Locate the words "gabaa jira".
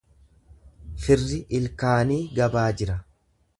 2.41-2.99